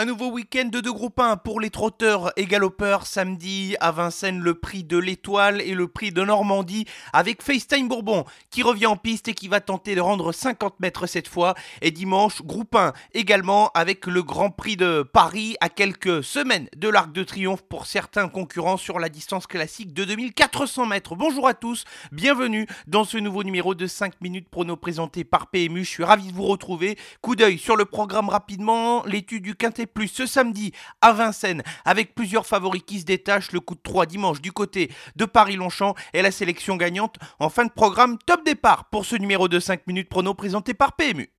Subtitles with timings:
[0.00, 3.04] Un nouveau week-end de deux groupes 1 pour les trotteurs et galopeurs.
[3.06, 8.24] Samedi à Vincennes, le prix de l'étoile et le prix de Normandie avec FaceTime Bourbon
[8.48, 11.54] qui revient en piste et qui va tenter de rendre 50 mètres cette fois.
[11.82, 16.88] Et dimanche, groupe 1 également avec le Grand Prix de Paris à quelques semaines de
[16.88, 21.14] l'Arc de Triomphe pour certains concurrents sur la distance classique de 2400 mètres.
[21.14, 25.84] Bonjour à tous, bienvenue dans ce nouveau numéro de 5 minutes prono présenté par PMU.
[25.84, 26.96] Je suis ravi de vous retrouver.
[27.20, 32.14] Coup d'œil sur le programme rapidement, l'étude du Quintet plus ce samedi à Vincennes avec
[32.14, 33.52] plusieurs favoris qui se détachent.
[33.52, 37.64] Le coup de 3 dimanche du côté de Paris-Longchamp et la sélection gagnante en fin
[37.64, 38.18] de programme.
[38.26, 41.30] Top départ pour ce numéro de 5 minutes prono présenté par PMU.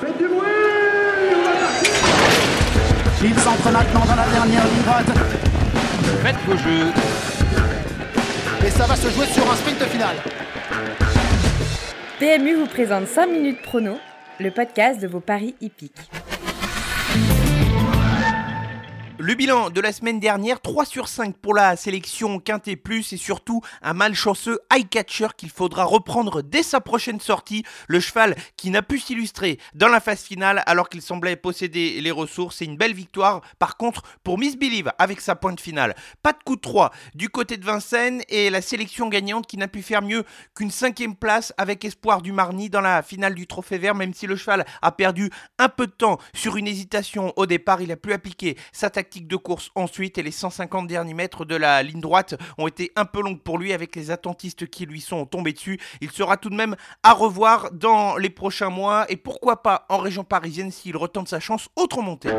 [0.00, 0.48] Faites du bruit
[3.22, 5.06] Il s'entre maintenant dans la dernière ligne droite.
[6.22, 6.92] Faites vos jeux.
[8.66, 10.16] Et ça va se jouer sur un sprint final.
[12.18, 13.98] PMU vous présente 5 minutes prono,
[14.40, 16.08] le podcast de vos paris hippiques.
[19.16, 23.16] Le bilan de la semaine dernière, 3 sur 5 pour la sélection Quintet Plus et
[23.16, 27.62] surtout un malchanceux eye catcher qu'il faudra reprendre dès sa prochaine sortie.
[27.86, 32.10] Le cheval qui n'a pu s'illustrer dans la phase finale alors qu'il semblait posséder les
[32.10, 32.56] ressources.
[32.56, 35.94] C'est une belle victoire par contre pour Miss Believe avec sa pointe finale.
[36.24, 39.68] Pas de coup de 3 du côté de Vincennes et la sélection gagnante qui n'a
[39.68, 40.24] pu faire mieux
[40.56, 43.94] qu'une cinquième place avec espoir du Marny dans la finale du Trophée Vert.
[43.94, 47.80] Même si le cheval a perdu un peu de temps sur une hésitation au départ,
[47.80, 51.56] il a pu appliquer sa tactique de course ensuite et les 150 derniers mètres de
[51.56, 55.00] la ligne droite ont été un peu longues pour lui avec les attentistes qui lui
[55.00, 55.78] sont tombés dessus.
[56.00, 59.98] Il sera tout de même à revoir dans les prochains mois et pourquoi pas en
[59.98, 62.30] région parisienne s'il retente sa chance autre montée.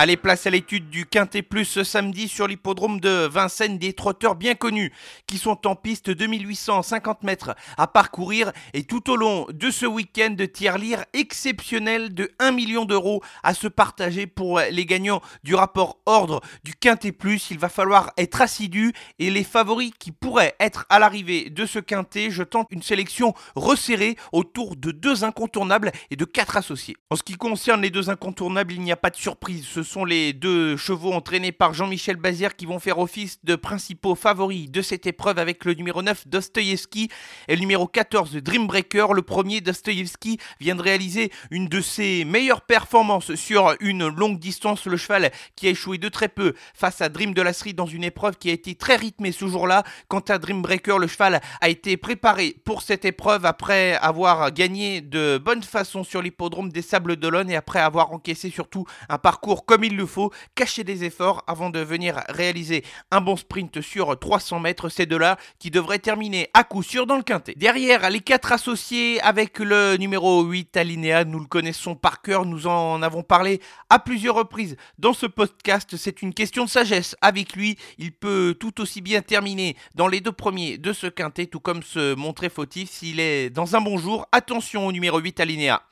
[0.00, 4.36] Allez, place à l'étude du Quintet Plus ce samedi sur l'hippodrome de Vincennes, des trotteurs
[4.36, 4.92] bien connus
[5.26, 10.30] qui sont en piste 2850 mètres à parcourir et tout au long de ce week-end
[10.30, 15.98] de tir-lire exceptionnel de 1 million d'euros à se partager pour les gagnants du rapport
[16.06, 17.50] ordre du Quintet Plus.
[17.50, 21.80] Il va falloir être assidu et les favoris qui pourraient être à l'arrivée de ce
[21.80, 26.96] Quintet, je tente une sélection resserrée autour de deux incontournables et de quatre associés.
[27.10, 29.66] En ce qui concerne les deux incontournables, il n'y a pas de surprise.
[29.88, 34.70] Sont les deux chevaux entraînés par Jean-Michel Bazir qui vont faire office de principaux favoris
[34.70, 37.08] de cette épreuve avec le numéro 9 Dostoyevski
[37.48, 39.14] et le numéro 14 Dreambreaker.
[39.14, 44.84] Le premier Dostoyevski vient de réaliser une de ses meilleures performances sur une longue distance.
[44.84, 47.86] Le cheval qui a échoué de très peu face à Dream de la Street dans
[47.86, 49.84] une épreuve qui a été très rythmée ce jour-là.
[50.08, 55.38] Quant à Dreambreaker, le cheval a été préparé pour cette épreuve après avoir gagné de
[55.42, 59.77] bonne façon sur l'hippodrome des Sables d'Olonne et après avoir encaissé surtout un parcours comme
[59.84, 64.60] il le faut, cacher des efforts avant de venir réaliser un bon sprint sur 300
[64.60, 64.88] mètres.
[64.88, 67.54] Ces deux-là qui devraient terminer à coup sûr dans le quintet.
[67.56, 72.66] Derrière, les quatre associés avec le numéro 8 Alinéa, nous le connaissons par cœur, nous
[72.66, 75.96] en avons parlé à plusieurs reprises dans ce podcast.
[75.96, 77.16] C'est une question de sagesse.
[77.20, 81.46] Avec lui, il peut tout aussi bien terminer dans les deux premiers de ce quintet,
[81.46, 84.26] tout comme se montrer fautif s'il est dans un bon jour.
[84.32, 85.82] Attention au numéro 8 Alinéa.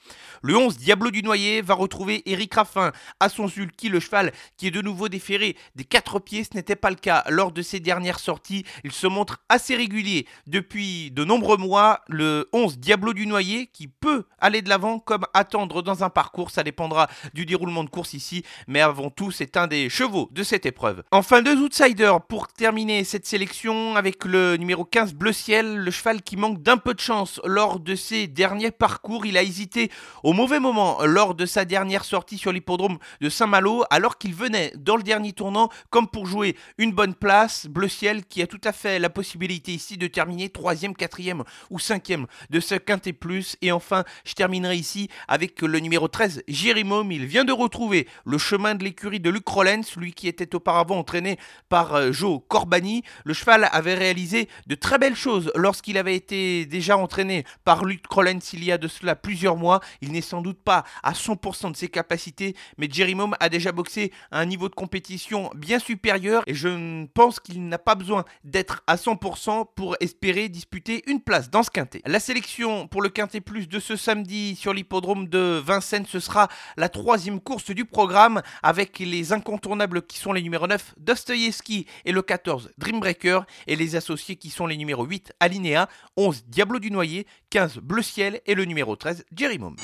[0.43, 4.69] Le 11 Diablo du Noyer va retrouver Eric Raffin à son sulky, le cheval qui
[4.69, 6.45] est de nouveau déféré des quatre pieds.
[6.45, 8.65] Ce n'était pas le cas lors de ses dernières sorties.
[8.85, 12.01] Il se montre assez régulier depuis de nombreux mois.
[12.09, 16.51] Le 11 Diablo du Noyer qui peut aller de l'avant comme attendre dans un parcours.
[16.51, 18.45] Ça dépendra du déroulement de course ici.
[18.69, 21.03] Mais avant tout, c'est un des chevaux de cette épreuve.
[21.11, 26.23] Enfin, deux outsiders pour terminer cette sélection avec le numéro 15 Bleu Ciel, le cheval
[26.23, 29.27] qui manque d'un peu de chance lors de ses derniers parcours.
[29.27, 29.91] Il a hésité
[30.23, 33.56] au mauvais moment lors de sa dernière sortie sur l'hippodrome de Saint-Malo,
[33.91, 37.67] alors qu'il venait dans le dernier tournant comme pour jouer une bonne place.
[37.67, 41.79] Bleu Ciel qui a tout à fait la possibilité ici de terminer 3e, 4e ou
[41.79, 43.57] 5e de ce quintet plus.
[43.63, 47.11] Et enfin, je terminerai ici avec le numéro 13, Jérimom.
[47.13, 50.99] Il vient de retrouver le chemin de l'écurie de Luc Rollens, lui qui était auparavant
[50.99, 51.39] entraîné
[51.69, 53.03] par euh, Joe Corbani.
[53.25, 58.07] Le cheval avait réalisé de très belles choses lorsqu'il avait été déjà entraîné par Luc
[58.09, 59.81] Rollens il y a de cela plusieurs mois.
[60.01, 63.73] Il n'est sans doute pas à 100% de ses capacités, mais Jerry Mom a déjà
[63.73, 68.25] boxé à un niveau de compétition bien supérieur et je pense qu'il n'a pas besoin
[68.45, 72.03] d'être à 100% pour espérer disputer une place dans ce quintet.
[72.07, 76.49] La sélection pour le quintet plus de ce samedi sur l'hippodrome de Vincennes, ce sera
[76.77, 82.13] la troisième course du programme avec les incontournables qui sont les numéros 9 Dostoyevski et
[82.13, 86.91] le 14 Dreambreaker et les associés qui sont les numéros 8 Alinéa, 11 Diablo du
[86.91, 89.77] Noyer, 15 Bleu Ciel et le numéro 13 Jerry Mom.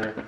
[0.00, 0.27] Thank you.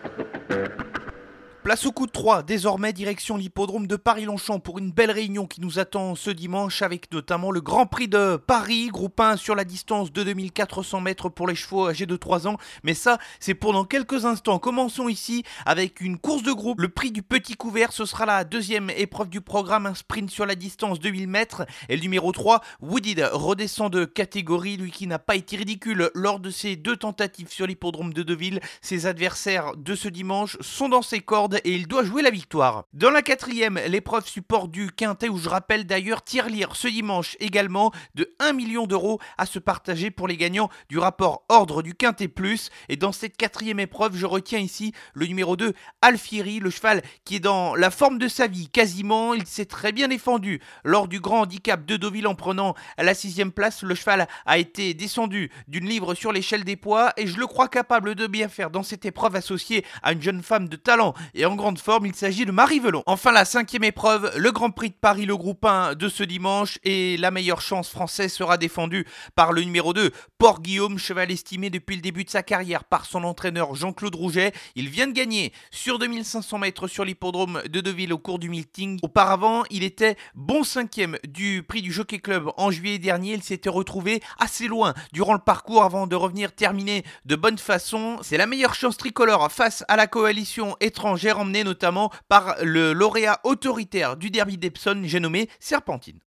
[1.70, 5.60] Place au coup de 3, désormais direction l'hippodrome de Paris-Longchamp pour une belle réunion qui
[5.60, 9.62] nous attend ce dimanche avec notamment le Grand Prix de Paris, groupe 1 sur la
[9.62, 12.56] distance de 2400 mètres pour les chevaux âgés de 3 ans.
[12.82, 14.58] Mais ça, c'est pour dans quelques instants.
[14.58, 16.80] Commençons ici avec une course de groupe.
[16.80, 20.46] Le prix du petit couvert, ce sera la deuxième épreuve du programme, un sprint sur
[20.46, 21.66] la distance de 1000 mètres.
[21.88, 26.40] Et le numéro 3, Wooded, redescend de catégorie, lui qui n'a pas été ridicule lors
[26.40, 28.58] de ses deux tentatives sur l'hippodrome de Deauville.
[28.82, 32.84] Ses adversaires de ce dimanche sont dans ses cordes et il doit jouer la victoire.
[32.92, 37.92] Dans la quatrième, l'épreuve support du Quintet où je rappelle d'ailleurs tirelire ce dimanche également
[38.14, 42.28] de 1 million d'euros à se partager pour les gagnants du rapport ordre du Quintet
[42.28, 42.70] Plus.
[42.88, 47.36] Et dans cette quatrième épreuve, je retiens ici le numéro 2, Alfieri, le cheval qui
[47.36, 49.34] est dans la forme de sa vie quasiment.
[49.34, 53.52] Il s'est très bien défendu lors du grand handicap de Deauville en prenant la sixième
[53.52, 53.82] place.
[53.82, 57.68] Le cheval a été descendu d'une livre sur l'échelle des poids et je le crois
[57.68, 61.46] capable de bien faire dans cette épreuve associée à une jeune femme de talent et
[61.50, 63.02] en grande forme, il s'agit de Marie Velon.
[63.06, 66.78] Enfin, la cinquième épreuve, le Grand Prix de Paris, le groupe 1 de ce dimanche,
[66.84, 69.04] et la meilleure chance française sera défendue
[69.34, 73.04] par le numéro 2, Port Guillaume, cheval estimé depuis le début de sa carrière par
[73.04, 74.52] son entraîneur Jean-Claude Rouget.
[74.76, 79.00] Il vient de gagner sur 2500 mètres sur l'hippodrome de Deauville au cours du meeting.
[79.02, 83.34] Auparavant, il était bon cinquième du prix du Jockey Club en juillet dernier.
[83.34, 88.18] Il s'était retrouvé assez loin durant le parcours avant de revenir terminer de bonne façon.
[88.22, 93.40] C'est la meilleure chance tricolore face à la coalition étrangère emmenée notamment par le lauréat
[93.44, 96.18] autoritaire du derby d'Epsom, j'ai nommé Serpentine.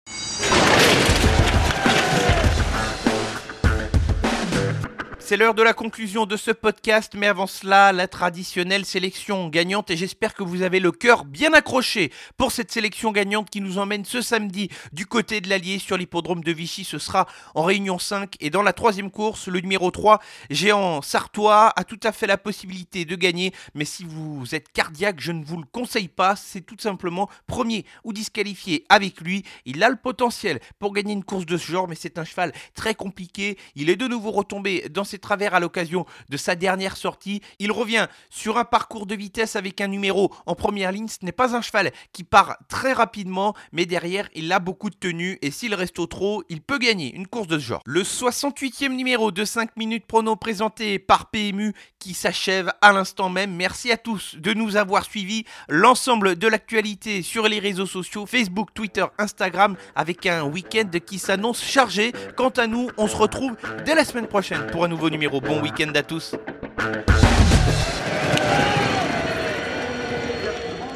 [5.25, 9.89] C'est l'heure de la conclusion de ce podcast, mais avant cela, la traditionnelle sélection gagnante
[9.91, 13.79] et j'espère que vous avez le cœur bien accroché pour cette sélection gagnante qui nous
[13.79, 16.85] emmène ce samedi du côté de l'Allier sur l'hippodrome de Vichy.
[16.85, 20.19] Ce sera en réunion 5 et dans la troisième course, le numéro 3,
[20.51, 25.21] Géant Sartois, a tout à fait la possibilité de gagner, mais si vous êtes cardiaque,
[25.21, 29.45] je ne vous le conseille pas, c'est tout simplement premier ou disqualifié avec lui.
[29.67, 32.53] Il a le potentiel pour gagner une course de ce genre, mais c'est un cheval
[32.75, 33.57] très compliqué.
[33.77, 37.41] Il est de nouveau retombé dans cette travers à l'occasion de sa dernière sortie.
[37.59, 41.09] Il revient sur un parcours de vitesse avec un numéro en première ligne.
[41.09, 44.97] Ce n'est pas un cheval qui part très rapidement, mais derrière, il a beaucoup de
[44.97, 47.83] tenue et s'il reste au trot, il peut gagner une course de ce genre.
[47.87, 53.55] Le 68e numéro de 5 minutes prono présenté par PMU qui s'achève à l'instant même.
[53.55, 55.45] Merci à tous de nous avoir suivis.
[55.69, 61.63] L'ensemble de l'actualité sur les réseaux sociaux, Facebook, Twitter, Instagram, avec un week-end qui s'annonce
[61.63, 62.13] chargé.
[62.37, 65.41] Quant à nous, on se retrouve dès la semaine prochaine pour un nouveau numéro.
[65.41, 66.37] Bon week-end à tous.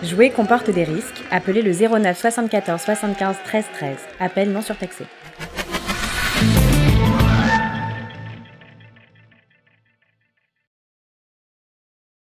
[0.05, 1.25] Jouer comporte des risques.
[1.33, 3.97] Appelez le 09 74 75 13 13.
[4.21, 5.07] Appel non surtaxé.